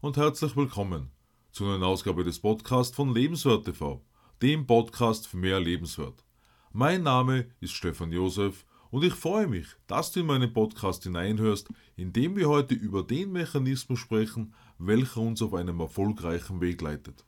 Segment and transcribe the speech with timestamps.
[0.00, 1.10] und herzlich willkommen
[1.50, 4.00] zu einer Ausgabe des Podcasts von Lebenswert TV,
[4.40, 6.24] dem Podcast für mehr Lebenswert.
[6.72, 11.68] Mein Name ist Stefan Josef und ich freue mich, dass du in meinen Podcast hineinhörst,
[11.96, 17.24] in dem wir heute über den Mechanismus sprechen, welcher uns auf einem erfolgreichen Weg leitet.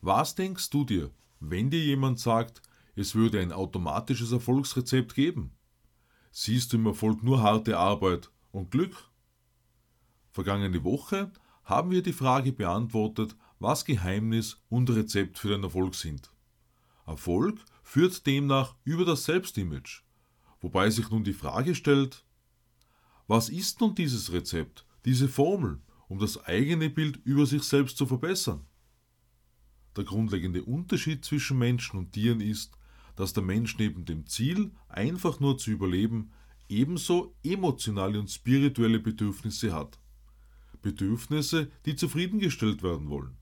[0.00, 2.62] Was denkst du dir, wenn dir jemand sagt,
[2.96, 5.52] es würde ein automatisches Erfolgsrezept geben?
[6.32, 9.10] Siehst du im Erfolg nur harte Arbeit und Glück?
[10.32, 11.30] Vergangene Woche
[11.70, 16.32] haben wir die Frage beantwortet, was Geheimnis und Rezept für den Erfolg sind.
[17.06, 20.02] Erfolg führt demnach über das Selbstimage,
[20.60, 22.24] wobei sich nun die Frage stellt,
[23.28, 28.04] was ist nun dieses Rezept, diese Formel, um das eigene Bild über sich selbst zu
[28.04, 28.66] verbessern?
[29.96, 32.76] Der grundlegende Unterschied zwischen Menschen und Tieren ist,
[33.14, 36.32] dass der Mensch neben dem Ziel, einfach nur zu überleben,
[36.68, 39.99] ebenso emotionale und spirituelle Bedürfnisse hat.
[40.82, 43.36] Bedürfnisse, die zufriedengestellt werden wollen.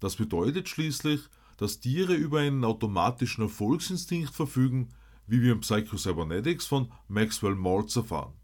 [0.00, 1.20] Das bedeutet schließlich,
[1.56, 4.90] dass Tiere über einen automatischen Erfolgsinstinkt verfügen,
[5.26, 8.34] wie wir im Psycho-Cybernetics von Maxwell Maltz erfahren.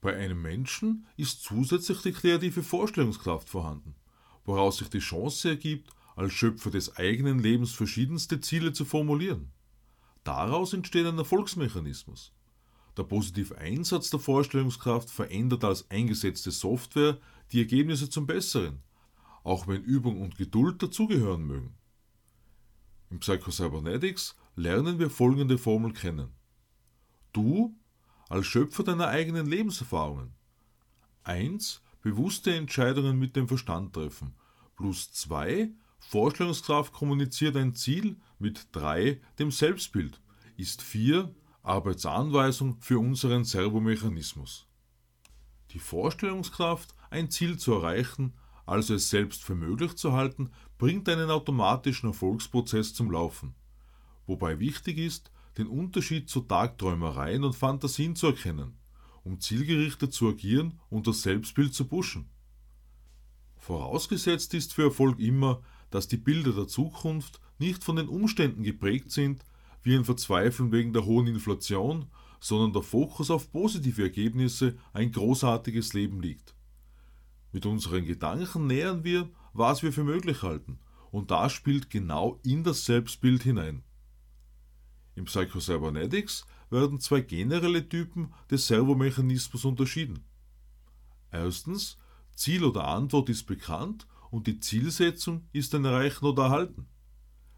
[0.00, 3.96] Bei einem Menschen ist zusätzlich die kreative Vorstellungskraft vorhanden,
[4.44, 9.50] woraus sich die Chance ergibt, als Schöpfer des eigenen Lebens verschiedenste Ziele zu formulieren.
[10.24, 12.32] Daraus entsteht ein Erfolgsmechanismus.
[12.98, 17.18] Der positive Einsatz der Vorstellungskraft verändert als eingesetzte Software
[17.52, 18.82] die Ergebnisse zum Besseren,
[19.44, 21.76] auch wenn Übung und Geduld dazugehören mögen.
[23.10, 26.32] Im Psycho-Cybernetics lernen wir folgende Formel kennen.
[27.32, 27.76] Du
[28.28, 30.34] als Schöpfer deiner eigenen Lebenserfahrungen.
[31.22, 31.80] 1.
[32.02, 34.34] Bewusste Entscheidungen mit dem Verstand treffen.
[34.76, 35.70] Plus 2.
[36.00, 39.20] Vorstellungskraft kommuniziert ein Ziel mit 3.
[39.38, 40.20] Dem Selbstbild.
[40.56, 41.32] Ist 4.
[41.68, 44.66] Arbeitsanweisung für unseren Servomechanismus.
[45.72, 48.32] Die Vorstellungskraft, ein Ziel zu erreichen,
[48.64, 53.54] also es selbst für möglich zu halten, bringt einen automatischen Erfolgsprozess zum Laufen.
[54.26, 58.78] Wobei wichtig ist, den Unterschied zu Tagträumereien und Fantasien zu erkennen,
[59.22, 62.30] um zielgerichtet zu agieren und das Selbstbild zu pushen.
[63.56, 69.10] Vorausgesetzt ist für Erfolg immer, dass die Bilder der Zukunft nicht von den Umständen geprägt
[69.10, 69.44] sind,
[69.82, 72.06] wie ein Verzweifeln wegen der hohen Inflation,
[72.40, 76.54] sondern der Fokus auf positive Ergebnisse ein großartiges Leben liegt.
[77.52, 80.78] Mit unseren Gedanken nähern wir, was wir für möglich halten,
[81.10, 83.82] und das spielt genau in das Selbstbild hinein.
[85.14, 90.24] Im Psycho-Cybernetics werden zwei generelle Typen des Servomechanismus unterschieden.
[91.30, 91.98] Erstens,
[92.34, 96.86] Ziel oder Antwort ist bekannt und die Zielsetzung ist ein Erreichen oder Erhalten.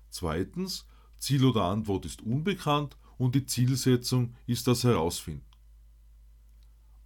[0.08, 0.86] Zweitens,
[1.20, 5.44] Ziel oder Antwort ist unbekannt und die Zielsetzung ist das Herausfinden.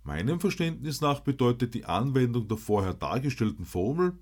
[0.04, 4.18] Meinem Verständnis nach bedeutet die Anwendung der vorher dargestellten Formel,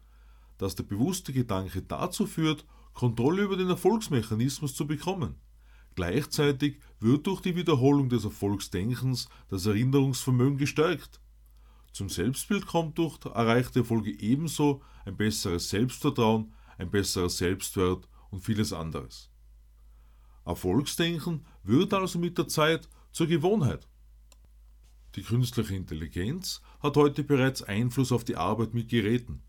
[0.57, 2.65] dass der bewusste Gedanke dazu führt,
[2.95, 5.35] Kontrolle über den Erfolgsmechanismus zu bekommen.
[5.95, 11.21] Gleichzeitig wird durch die Wiederholung des Erfolgsdenkens das Erinnerungsvermögen gestärkt.
[11.93, 18.73] Zum Selbstbild kommt durch erreichte Erfolge ebenso ein besseres Selbstvertrauen, ein besserer Selbstwert und vieles
[18.73, 19.32] anderes.
[20.45, 23.87] Erfolgsdenken wird also mit der Zeit zur Gewohnheit.
[25.15, 29.43] Die künstliche Intelligenz hat heute bereits Einfluss auf die Arbeit mit Geräten,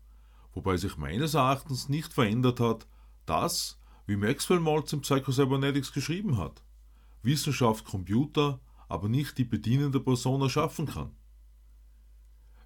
[0.52, 2.86] wobei sich meines Erachtens nicht verändert hat,
[3.24, 6.62] dass, wie Maxwell Maltz im Psycho-Cybernetics geschrieben hat,
[7.22, 11.10] Wissenschaft Computer, aber nicht die bedienende Person erschaffen kann.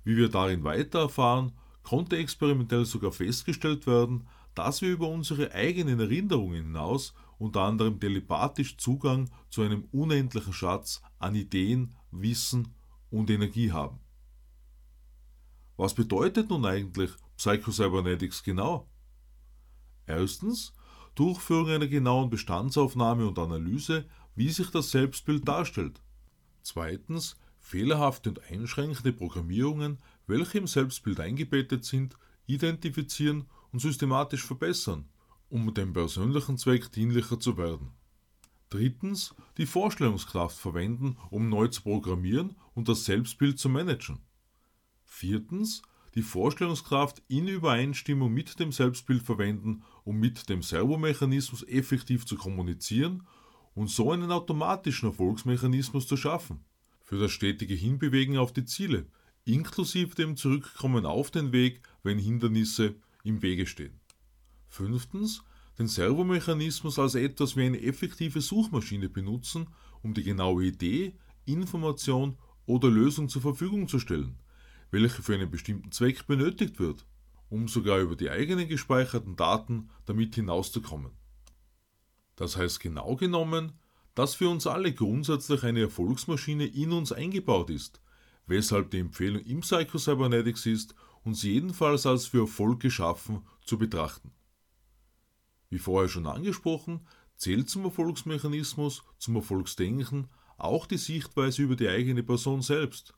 [0.02, 1.52] Wie wir darin weiter erfahren,
[1.84, 4.26] konnte experimentell sogar festgestellt werden,
[4.58, 11.00] dass wir über unsere eigenen Erinnerungen hinaus unter anderem telepathisch Zugang zu einem unendlichen Schatz
[11.20, 12.74] an Ideen, Wissen
[13.08, 14.00] und Energie haben.
[15.76, 18.88] Was bedeutet nun eigentlich Psycho-Cybernetics genau?
[20.06, 20.72] Erstens,
[21.14, 26.02] Durchführung einer genauen Bestandsaufnahme und Analyse, wie sich das Selbstbild darstellt.
[26.62, 32.16] Zweitens, fehlerhafte und einschränkende Programmierungen, welche im Selbstbild eingebettet sind,
[32.46, 35.08] identifizieren und systematisch verbessern
[35.50, 37.92] um dem persönlichen Zweck dienlicher zu werden.
[38.70, 44.20] Drittens, die Vorstellungskraft verwenden, um neu zu programmieren und das Selbstbild zu managen.
[45.04, 45.82] Viertens,
[46.14, 53.26] die Vorstellungskraft in Übereinstimmung mit dem Selbstbild verwenden, um mit dem Servomechanismus effektiv zu kommunizieren
[53.74, 56.64] und so einen automatischen Erfolgsmechanismus zu schaffen.
[57.02, 59.06] Für das stetige Hinbewegen auf die Ziele,
[59.44, 62.96] inklusive dem Zurückkommen auf den Weg, wenn Hindernisse
[63.28, 64.00] im Wege stehen.
[64.66, 65.42] Fünftens,
[65.78, 69.68] den Servomechanismus als etwas wie eine effektive Suchmaschine benutzen,
[70.02, 71.14] um die genaue Idee,
[71.44, 72.36] Information
[72.66, 74.38] oder Lösung zur Verfügung zu stellen,
[74.90, 77.06] welche für einen bestimmten Zweck benötigt wird,
[77.48, 81.12] um sogar über die eigenen gespeicherten Daten damit hinauszukommen.
[82.36, 83.72] Das heißt genau genommen,
[84.14, 88.00] dass für uns alle grundsätzlich eine Erfolgsmaschine in uns eingebaut ist,
[88.46, 90.94] weshalb die Empfehlung im Psycho-Cybernetics ist,
[91.28, 94.32] uns jedenfalls als für Erfolg geschaffen zu betrachten.
[95.68, 102.22] Wie vorher schon angesprochen, zählt zum Erfolgsmechanismus, zum Erfolgsdenken auch die Sichtweise über die eigene
[102.22, 103.14] Person selbst.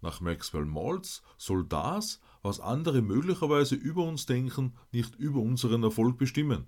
[0.00, 6.18] Nach Maxwell Maltz soll das, was andere möglicherweise über uns denken, nicht über unseren Erfolg
[6.18, 6.66] bestimmen.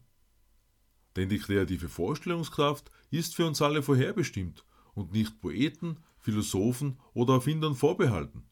[1.16, 4.64] Denn die kreative Vorstellungskraft ist für uns alle vorherbestimmt
[4.94, 8.43] und nicht Poeten, Philosophen oder Erfindern vorbehalten.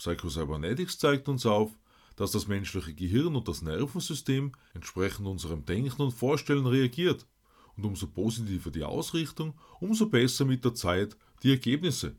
[0.00, 1.70] Psychocybernetics zeigt uns auf,
[2.16, 7.26] dass das menschliche Gehirn und das Nervensystem entsprechend unserem Denken und Vorstellen reagiert.
[7.76, 12.16] Und umso positiver die Ausrichtung, umso besser mit der Zeit die Ergebnisse.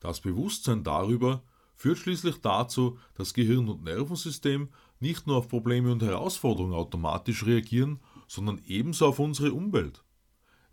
[0.00, 1.44] Das Bewusstsein darüber
[1.76, 4.68] führt schließlich dazu, dass Gehirn und Nervensystem
[4.98, 10.02] nicht nur auf Probleme und Herausforderungen automatisch reagieren, sondern ebenso auf unsere Umwelt.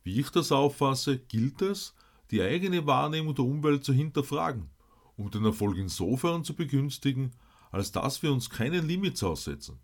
[0.03, 1.93] Wie ich das auffasse, gilt es,
[2.31, 4.72] die eigene Wahrnehmung der Umwelt zu hinterfragen,
[5.15, 7.31] um den Erfolg insofern zu begünstigen,
[7.71, 9.79] als dass wir uns keinen Limits aussetzen.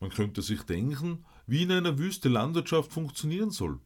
[0.00, 3.80] Man könnte sich denken, wie in einer Wüste Landwirtschaft funktionieren soll,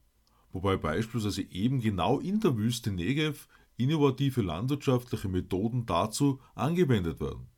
[0.52, 3.46] wobei beispielsweise eben genau in der Wüste Negev
[3.76, 7.48] innovative landwirtschaftliche Methoden dazu angewendet werden.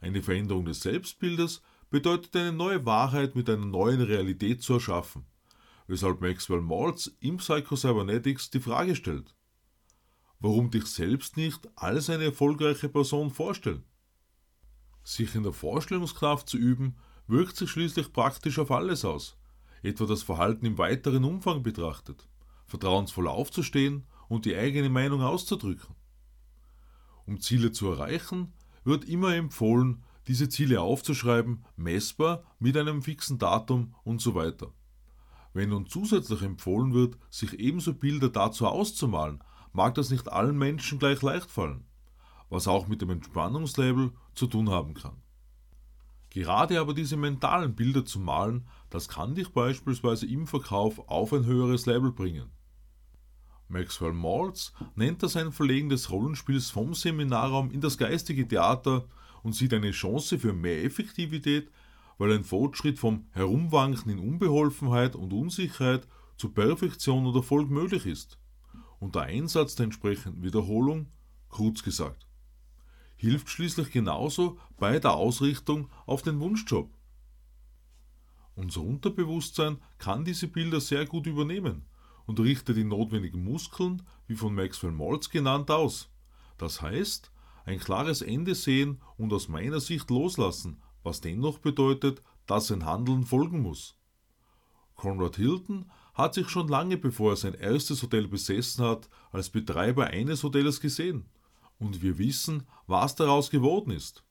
[0.00, 5.24] Eine Veränderung des Selbstbildes bedeutet eine neue Wahrheit mit einer neuen Realität zu erschaffen,
[5.86, 9.34] weshalb Maxwell Maltz im Psycho-Cybernetics die Frage stellt,
[10.40, 13.84] warum dich selbst nicht als eine erfolgreiche Person vorstellen?
[15.04, 16.96] Sich in der Vorstellungskraft zu üben,
[17.26, 19.38] wirkt sich schließlich praktisch auf alles aus,
[19.82, 22.28] etwa das Verhalten im weiteren Umfang betrachtet,
[22.66, 25.94] vertrauensvoll aufzustehen und die eigene Meinung auszudrücken.
[27.26, 28.52] Um Ziele zu erreichen,
[28.84, 34.72] wird immer empfohlen, diese Ziele aufzuschreiben, messbar, mit einem fixen Datum und so weiter.
[35.54, 39.42] Wenn nun zusätzlich empfohlen wird, sich ebenso Bilder dazu auszumalen,
[39.72, 41.84] mag das nicht allen Menschen gleich leicht fallen,
[42.50, 45.22] was auch mit dem Entspannungslevel zu tun haben kann.
[46.30, 51.46] Gerade aber diese mentalen Bilder zu malen, das kann dich beispielsweise im Verkauf auf ein
[51.46, 52.50] höheres Level bringen.
[53.68, 59.06] Maxwell Maltz nennt das ein Verlegen des Rollenspiels vom Seminarraum in das geistige Theater
[59.42, 61.70] und sieht eine Chance für mehr Effektivität,
[62.16, 66.06] weil ein Fortschritt vom Herumwanken in Unbeholfenheit und Unsicherheit
[66.36, 68.38] zu Perfektion oder Erfolg möglich ist.
[68.98, 71.06] Und der Einsatz der entsprechenden Wiederholung,
[71.48, 72.26] kurz gesagt,
[73.16, 76.90] hilft schließlich genauso bei der Ausrichtung auf den Wunschjob.
[78.54, 81.84] Unser Unterbewusstsein kann diese Bilder sehr gut übernehmen
[82.26, 86.10] und richtet die notwendigen Muskeln, wie von Maxwell Maltz genannt, aus.
[86.58, 87.30] Das heißt,
[87.64, 93.24] ein klares Ende sehen und aus meiner Sicht loslassen, was dennoch bedeutet, dass ein Handeln
[93.24, 93.96] folgen muss.
[94.94, 100.08] Conrad Hilton hat sich schon lange bevor er sein erstes Hotel besessen hat, als Betreiber
[100.08, 101.26] eines Hotels gesehen.
[101.78, 104.24] Und wir wissen, was daraus geworden ist.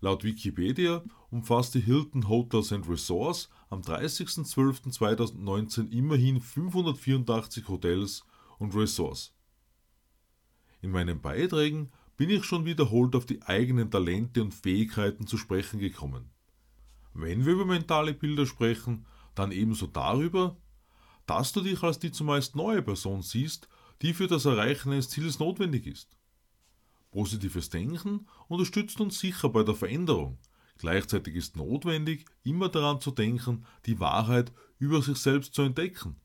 [0.00, 8.24] Laut Wikipedia umfasste Hilton Hotels and Resorts am 30.12.2019 immerhin 584 Hotels
[8.58, 9.34] und Resorts.
[10.80, 15.78] In meinen Beiträgen bin ich schon wiederholt auf die eigenen Talente und Fähigkeiten zu sprechen
[15.78, 16.30] gekommen.
[17.12, 20.56] Wenn wir über mentale Bilder sprechen, dann ebenso darüber,
[21.28, 23.68] dass du dich als die zumeist neue Person siehst,
[24.00, 26.16] die für das Erreichen eines Ziels notwendig ist.
[27.10, 30.38] Positives Denken unterstützt uns sicher bei der Veränderung.
[30.78, 36.16] Gleichzeitig ist notwendig, immer daran zu denken, die Wahrheit über sich selbst zu entdecken.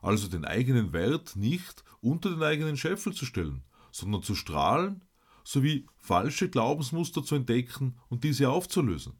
[0.00, 5.04] Also den eigenen Wert nicht unter den eigenen Scheffel zu stellen, sondern zu strahlen
[5.44, 9.14] sowie falsche Glaubensmuster zu entdecken und diese aufzulösen.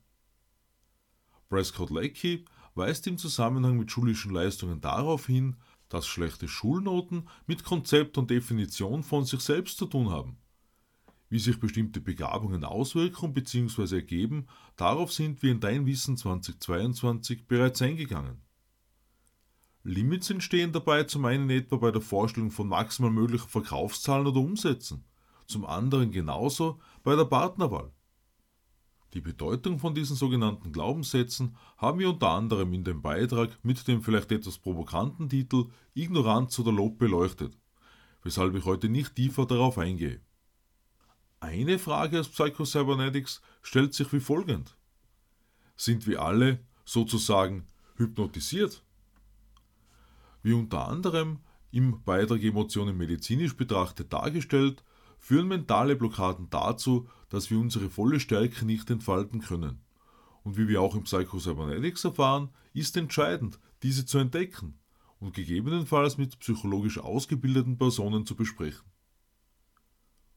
[1.48, 2.44] Prescott Leckie
[2.78, 5.56] weist im Zusammenhang mit schulischen Leistungen darauf hin,
[5.90, 10.38] dass schlechte Schulnoten mit Konzept und Definition von sich selbst zu tun haben.
[11.28, 13.96] Wie sich bestimmte Begabungen auswirken bzw.
[13.96, 18.40] ergeben, darauf sind wir in Dein Wissen 2022 bereits eingegangen.
[19.82, 25.04] Limits entstehen dabei zum einen etwa bei der Vorstellung von maximal möglichen Verkaufszahlen oder Umsätzen
[25.48, 27.90] zum anderen genauso bei der Partnerwahl.
[29.14, 34.02] Die Bedeutung von diesen sogenannten Glaubenssätzen haben wir unter anderem in dem Beitrag mit dem
[34.02, 37.56] vielleicht etwas provokanten Titel Ignoranz oder Lob beleuchtet,
[38.22, 40.20] weshalb ich heute nicht tiefer darauf eingehe.
[41.40, 44.76] Eine Frage aus Psycho-Cybernetics stellt sich wie folgend.
[45.76, 48.84] Sind wir alle sozusagen hypnotisiert?
[50.42, 51.38] Wie unter anderem
[51.70, 54.84] im Beitrag Emotionen medizinisch betrachtet dargestellt,
[55.18, 59.80] führen mentale Blockaden dazu, dass wir unsere volle Stärke nicht entfalten können.
[60.42, 64.78] Und wie wir auch im Psychocybernetics erfahren, ist entscheidend, diese zu entdecken
[65.18, 68.86] und gegebenenfalls mit psychologisch ausgebildeten Personen zu besprechen.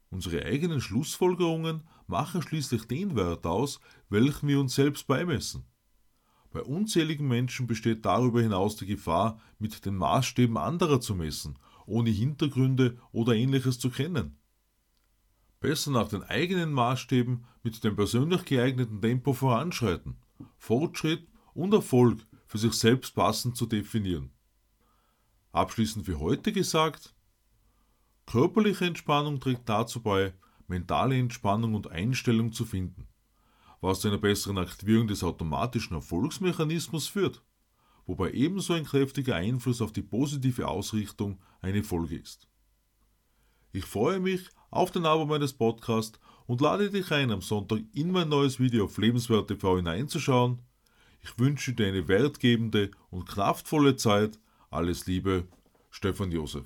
[0.10, 3.80] Unsere eigenen Schlussfolgerungen machen schließlich den Wert aus,
[4.10, 5.64] welchen wir uns selbst beimessen.
[6.52, 12.10] Bei unzähligen Menschen besteht darüber hinaus die Gefahr, mit den Maßstäben anderer zu messen, ohne
[12.10, 14.38] Hintergründe oder ähnliches zu kennen.
[15.62, 20.18] Besser nach den eigenen Maßstäben mit dem persönlich geeigneten Tempo voranschreiten,
[20.58, 24.32] Fortschritt und Erfolg für sich selbst passend zu definieren.
[25.51, 27.13] Abschließend für heute gesagt,
[28.25, 30.34] körperliche Entspannung trägt dazu bei,
[30.68, 33.08] mentale Entspannung und Einstellung zu finden,
[33.82, 37.44] was zu einer besseren Aktivierung des automatischen Erfolgsmechanismus führt,
[38.08, 42.48] wobei ebenso ein kräftiger Einfluss auf die positive Ausrichtung eine Folge ist.
[43.74, 48.12] Ich freue mich auf den Abo meines Podcasts und lade dich ein, am Sonntag in
[48.12, 50.60] mein neues Video auf Lebenswert TV hineinzuschauen.
[51.22, 54.40] Ich wünsche dir eine wertgebende und kraftvolle Zeit.
[54.72, 55.48] Alles Liebe,
[55.92, 56.66] Stefan Josef.